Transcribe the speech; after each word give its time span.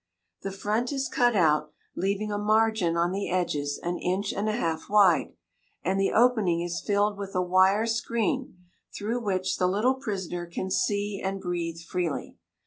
The 0.41 0.49
front 0.51 0.91
is 0.91 1.07
cut 1.07 1.35
out, 1.35 1.73
leaving 1.95 2.31
a 2.31 2.39
margin 2.39 2.97
on 2.97 3.11
the 3.11 3.29
edges 3.29 3.79
an 3.83 3.99
inch 3.99 4.33
and 4.33 4.49
a 4.49 4.53
half 4.53 4.89
wide, 4.89 5.33
and 5.83 5.99
the 5.99 6.11
opening 6.11 6.61
is 6.61 6.81
filled 6.81 7.19
with 7.19 7.35
a 7.35 7.41
wire 7.43 7.85
screen, 7.85 8.57
through 8.97 9.19
which 9.19 9.57
the 9.57 9.67
little 9.67 9.93
prisoner 9.93 10.47
can 10.47 10.71
see 10.71 11.21
and 11.23 11.39
breathe 11.39 11.77
freely. 11.81 12.35